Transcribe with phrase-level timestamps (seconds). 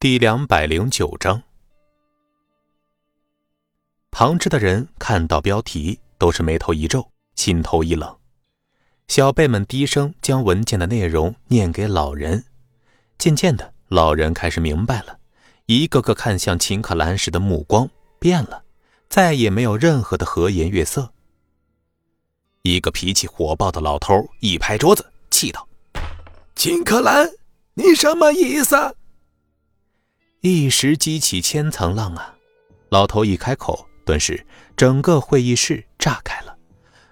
[0.00, 1.42] 第两百零九章，
[4.12, 8.16] 旁支的人看到标题，都是眉头一皱，心头一冷。
[9.08, 12.44] 小辈们低声将文件的内容念给老人。
[13.18, 15.18] 渐渐的，老人开始明白了，
[15.66, 17.90] 一个个看向秦可兰时的目光
[18.20, 18.62] 变了，
[19.08, 21.12] 再也没有任何的和颜悦色。
[22.62, 25.66] 一个脾气火爆的老头一拍桌子，气道
[26.54, 27.28] ：“秦可兰，
[27.74, 28.94] 你什么意思？”
[30.40, 32.32] 一时激起千层浪啊！
[32.90, 36.56] 老头一开口，顿时整个会议室炸开了。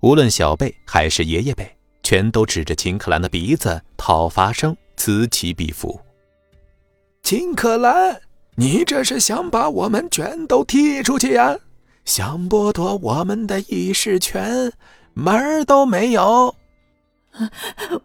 [0.00, 1.70] 无论小辈还是爷爷辈，
[2.02, 6.00] 全都指着秦可兰的鼻子讨伐声此起彼伏。
[7.22, 8.18] 秦可兰，
[8.56, 11.54] 你这是想把我们全都踢出去呀？
[12.06, 14.72] 想剥夺我们的议事权，
[15.12, 16.54] 门儿都没有！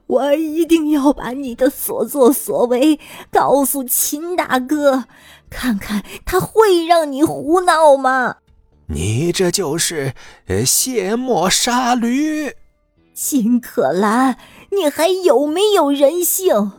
[0.07, 2.99] 我一定要把你的所作所为
[3.31, 5.05] 告诉秦大哥，
[5.49, 8.37] 看看他会让你胡闹吗？
[8.87, 10.13] 你这就是
[10.47, 12.53] 呃卸磨杀驴！
[13.13, 14.37] 秦可兰，
[14.71, 16.71] 你还有没有人性？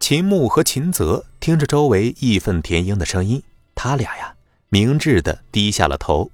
[0.00, 3.42] 秦牧和秦泽听着周围义愤填膺的声音，
[3.74, 4.34] 他俩呀
[4.68, 6.30] 明智的低下了头，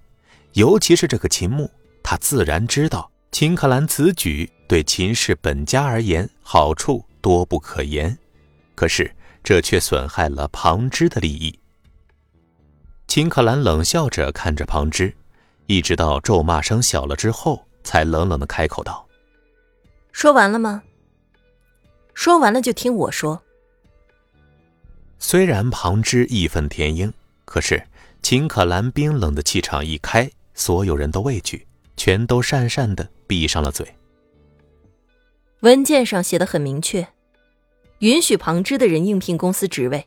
[0.53, 1.71] 尤其是这个秦牧，
[2.03, 3.12] 他自然知道。
[3.33, 8.17] 秦可兰此举对秦氏本家而言好处多不可言，
[8.75, 9.11] 可是
[9.43, 11.59] 这却损害了旁支的利益。
[13.09, 15.15] 秦可兰冷笑着看着旁支，
[15.67, 19.09] 一直到咒骂声小了之后，才冷冷的开口道
[20.13, 20.83] ：“说完了吗？
[22.13, 23.43] 说完了就听我说。”
[25.19, 27.11] 虽然旁支义愤填膺，
[27.47, 27.83] 可是
[28.23, 31.67] 秦可兰冰冷的气场一开，所有人都畏惧。
[31.95, 33.95] 全都讪讪的闭上了嘴。
[35.61, 37.09] 文件上写的很明确，
[38.01, 40.07] 允许旁支的人应聘公司职位，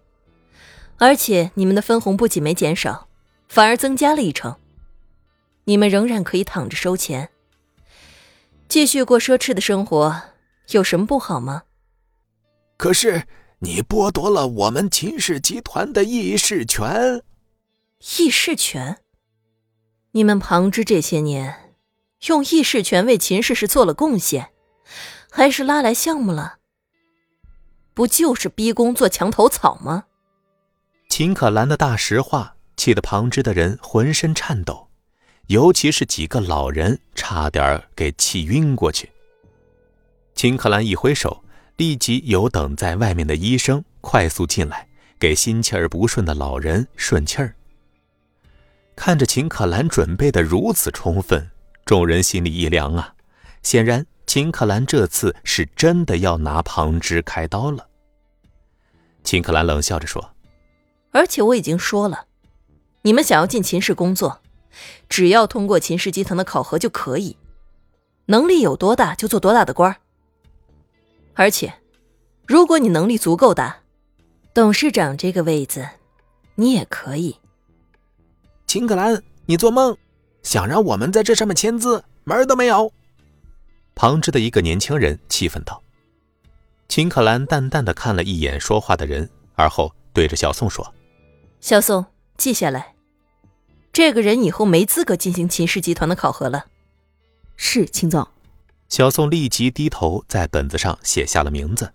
[0.97, 3.07] 而且你们的分红不仅没减少，
[3.47, 4.55] 反而增加了一成。
[5.63, 7.31] 你们仍然可以躺着收钱，
[8.67, 10.21] 继续过奢侈的生活，
[10.69, 11.63] 有什么不好吗？
[12.77, 13.23] 可是
[13.57, 17.23] 你剥夺了我们秦氏集团的议事权。
[18.19, 18.99] 议事权？
[20.11, 21.64] 你们旁支这些年。
[22.25, 24.49] 用议事权为秦氏是做了贡献，
[25.29, 26.57] 还是拉来项目了？
[27.93, 30.05] 不就是逼宫做墙头草吗？
[31.09, 34.87] 秦可兰的大实话气得旁支的人浑身颤抖，
[35.47, 39.11] 尤其是几个老人差点给气晕过去。
[40.33, 41.43] 秦可兰一挥手，
[41.77, 44.87] 立即有等在外面的医生快速进来，
[45.19, 47.55] 给心气儿不顺的老人顺气儿。
[48.95, 51.51] 看着秦可兰准备的如此充分。
[51.85, 53.13] 众人心里一凉啊，
[53.61, 57.87] 显然秦可兰这次是真的要拿旁支开刀了。
[59.23, 60.31] 秦可兰冷笑着说
[61.11, 62.25] ：“而且我已经说了，
[63.03, 64.41] 你们想要进秦氏工作，
[65.07, 67.37] 只要通过秦氏集团的考核就可以，
[68.25, 69.95] 能力有多大就做多大的官
[71.35, 71.75] 而且，
[72.47, 73.81] 如果你能力足够大，
[74.55, 75.87] 董事长这个位子，
[76.55, 77.37] 你也可以。”
[78.65, 79.95] 秦可兰，你做梦！
[80.45, 82.93] 想让我们在这上面签字，门儿都没有！
[83.95, 85.81] 旁支的一个年轻人气愤道。
[86.87, 90.93] 秦可兰淡淡的看了一眼说话的人，而后对着小宋说
[91.59, 92.05] ：“小宋，
[92.37, 92.93] 记下来，
[93.91, 96.67] 这个人以后没资格进行秦氏集团的考核了。”
[97.57, 98.27] 是，秦总。
[98.87, 101.91] 小宋立即低头在本子上写下了名字。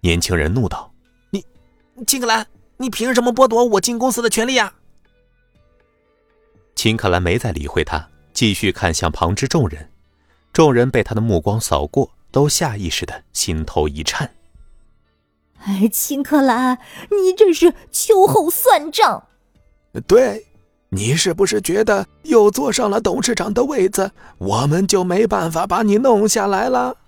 [0.00, 0.92] 年轻人怒道
[1.32, 1.42] ：“你，
[2.06, 2.46] 秦可兰，
[2.76, 4.74] 你凭什么剥夺我进公司的权利呀？”
[6.76, 9.90] 秦可兰没再理会他，继续看向旁支众人。
[10.52, 14.30] 众人被他的目光扫过，都下意识的心头一颤。
[15.64, 16.78] 哎，秦可兰，
[17.10, 19.24] 你这是秋后算账。
[20.06, 20.46] 对，
[20.90, 26.98] 你是不是觉得又坐上了董事长的位子，我们就没办法把你弄下来了？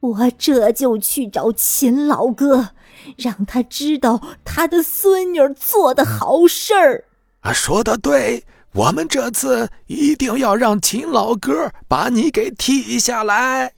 [0.00, 2.70] 我这就去找秦老哥，
[3.16, 7.04] 让他知道他的孙女做的好事儿。
[7.40, 8.44] 啊，说的对。
[8.74, 13.72] 我们这次一定要让秦老哥把你给踢下来！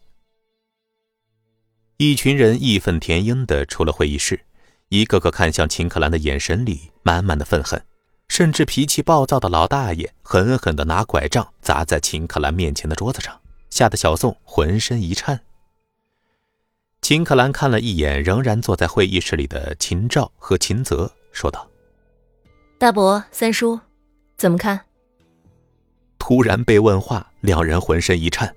[1.98, 4.40] 一群人义愤填膺的出了会议室，
[4.88, 7.84] 一个个看向秦可兰的眼神里满满的愤恨，
[8.28, 13.38] 甚至脾气暴躁的老大爷狠狠的拿拐杖砸在秦可兰面前的桌子上，
[13.68, 15.38] 吓得小宋浑身一颤。
[17.02, 21.68] 秦可兰看了一眼仍然坐在会议室里的秦照和秦泽，说道
[22.78, 23.78] ：“大伯、三叔，
[24.38, 24.80] 怎么看？”
[26.26, 28.52] 突然被问话，两人浑身一颤。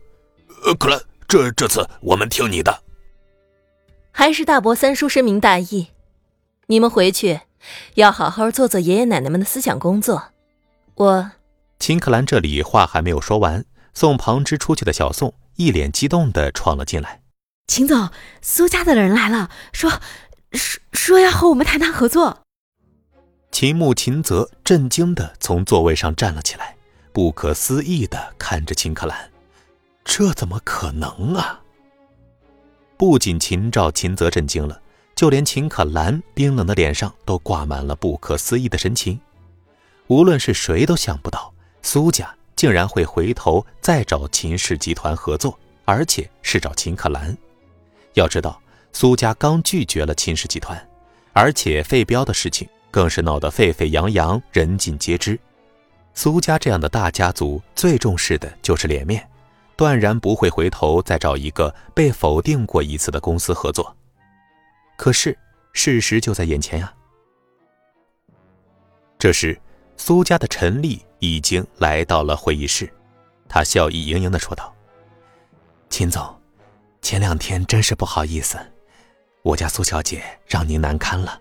[0.66, 2.82] 呃，可兰，这这次我们听你的。
[4.12, 5.90] 还是大伯三叔深明大义，
[6.66, 7.42] 你们回去
[7.94, 10.32] 要好好做做爷爷奶奶们的思想工作。
[10.96, 11.30] 我，
[11.78, 13.64] 秦克兰这里话还没有说完，
[13.94, 17.22] 送旁支出去的小宋一脸激动的闯了进来。
[17.68, 18.10] 秦总，
[18.42, 19.92] 苏家的人来了，说
[20.54, 22.40] 说说要和我们谈谈合作。
[23.52, 26.76] 秦牧、秦泽震惊的从座位上站了起来，
[27.12, 29.30] 不可思议的看着秦可兰，
[30.04, 31.62] 这怎么可能啊？
[32.98, 34.82] 不仅秦照、秦泽震惊了。
[35.16, 39.20] 就连秦可兰冰冷的脸上都挂满了不可思议的神情，
[40.08, 47.38] 无论是谁都想不到苏家竟然会回头再找秦氏集团合作，而且是找秦可兰。
[48.14, 48.62] 要知道，
[48.94, 50.82] 苏家刚拒绝了秦氏集团，
[51.34, 55.38] 而且废标的事情更是闹得沸沸扬扬，人尽皆知。
[56.22, 59.26] 苏家这样的大家族最重视的就是脸面，
[59.78, 63.96] 断然不会回头再找一个被否定过一次的公司合作。
[64.98, 65.40] 可是，
[65.72, 66.94] 事实就在眼前呀。
[69.18, 69.58] 这时，
[69.96, 72.92] 苏家的陈丽已经来到了会议室，
[73.48, 74.76] 她笑意盈盈的说道
[75.90, 76.38] ：“秦总，
[77.02, 78.58] 前两天真是不好意思，
[79.42, 81.40] 我家苏小姐让您难堪了。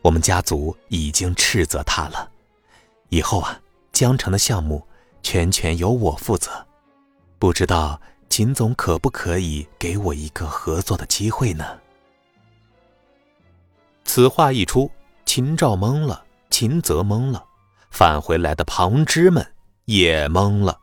[0.00, 2.30] 我们家族已经斥责她了，
[3.08, 3.60] 以后啊，
[3.96, 4.86] 江城的项目
[5.22, 6.66] 全权由我负责。
[7.38, 7.98] 不知道
[8.28, 11.64] 秦总可不可以给我一个合作的机会呢？”
[14.04, 14.90] 此话一出，
[15.24, 17.42] 秦赵懵了，秦泽懵了，
[17.90, 19.54] 返回来的旁支们
[19.86, 20.78] 也懵了。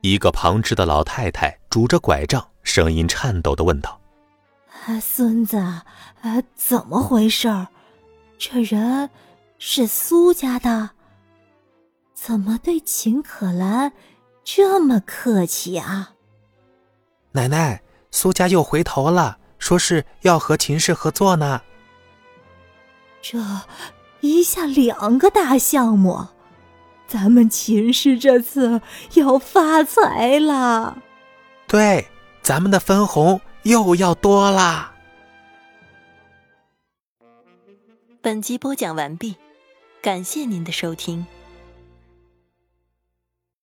[0.00, 4.00] 一个旁支的老太太拄着拐杖，声音颤抖的问道
[4.86, 5.84] ：“啊孙子，啊，
[6.54, 7.66] 怎么回事？
[8.38, 9.10] 这人
[9.58, 10.90] 是苏家的，
[12.22, 13.92] 怎么对秦可兰
[14.44, 16.16] 这么客气啊？”
[17.32, 21.62] 奶奶，苏家又回头了，说是要和秦氏合作呢。
[23.22, 23.38] 这
[24.20, 26.26] 一下两个大项目，
[27.06, 28.82] 咱们秦氏这次
[29.14, 30.98] 要发财了。
[31.66, 32.06] 对，
[32.42, 34.92] 咱们的分红又要多啦。
[38.20, 39.36] 本集播讲完毕，
[40.02, 41.26] 感谢您的收听。